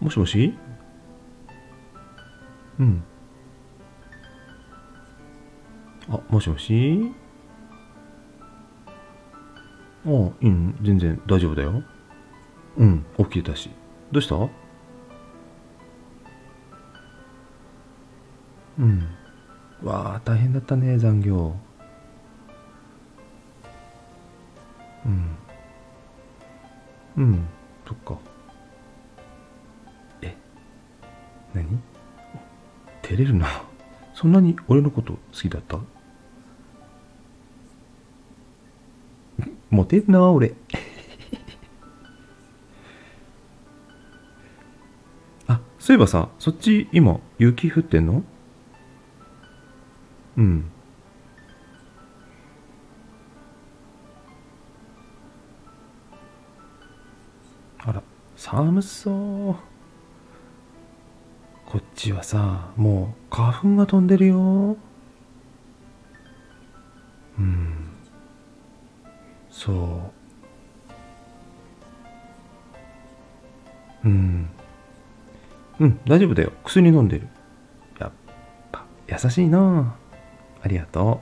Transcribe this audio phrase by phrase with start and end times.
[0.00, 0.54] もしもし？
[2.78, 3.02] うん。
[6.08, 7.12] あ、もしもし？
[10.06, 11.82] あ、うん、全然大丈夫だよ。
[12.76, 13.70] うん、起きてたし。
[14.12, 14.36] どうした？
[18.78, 19.08] うん。
[19.82, 21.56] わあ、大変だったね、残業。
[25.04, 25.36] うん。
[27.16, 27.48] うん、
[27.86, 28.16] そっか。
[31.54, 31.80] 何？
[33.02, 33.46] 照れるな。
[34.14, 35.78] そんなに俺のこと好きだった？
[39.70, 40.54] モテるな、俺。
[45.46, 48.24] あ、そういえばさ、そっち今、雪降ってんの？
[50.36, 50.70] うん。
[57.78, 58.02] あら、
[58.36, 59.10] 寒そ
[59.52, 59.56] う。
[61.70, 64.78] こっちはさ、もう花粉が飛んでるよ。
[67.38, 67.90] うん。
[69.50, 70.10] そ
[74.02, 74.08] う。
[74.08, 74.48] うん。
[75.78, 76.52] うん、大丈夫だよ。
[76.64, 77.28] 薬飲んでる。
[78.00, 78.12] やっ
[78.72, 79.94] ぱ、優しいな
[80.62, 81.20] ありがと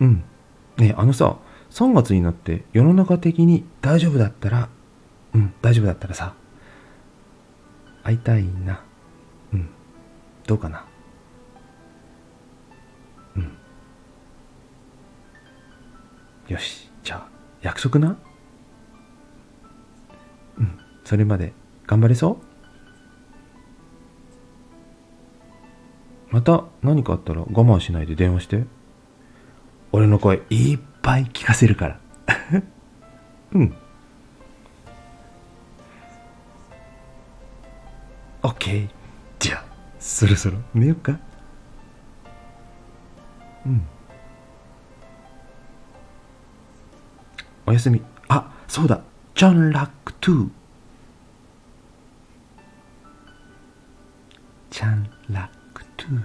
[0.00, 0.04] う。
[0.04, 0.24] うん。
[0.78, 1.36] ねあのさ、
[1.72, 4.70] 3月になって世の中的に大丈夫だったら、
[5.34, 6.39] うん、大丈夫だったらさ、
[8.02, 8.82] 会いたいな。
[9.52, 9.68] うん。
[10.46, 10.84] どうかな。
[13.36, 13.56] うん。
[16.48, 17.28] よし、じゃあ、
[17.62, 18.18] 約束な。
[20.58, 21.52] うん、それまで
[21.86, 22.36] 頑張れそう
[26.30, 28.64] また何かあったら我慢しないで電話して。
[29.92, 32.00] 俺の声いっぱい聞かせるから。
[33.52, 33.74] うん。
[38.42, 38.88] オッケー。
[39.38, 39.64] じゃあ、
[39.98, 41.18] そろそろ寝よっか。
[43.66, 43.86] うん。
[47.66, 48.02] おやすみ。
[48.28, 49.02] あ、そうだ。
[49.34, 50.48] ジョン・ラック・トゥ。
[54.70, 56.22] チャン・ラック・トゥ。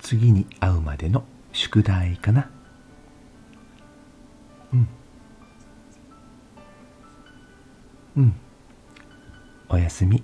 [0.00, 2.50] 次に会うまでの宿題かな。
[4.72, 4.88] うん。
[8.16, 8.34] うん。
[9.68, 10.22] おやすみ。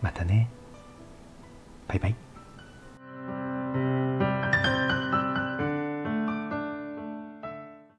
[0.00, 0.48] またね。
[1.88, 2.25] バイバイ。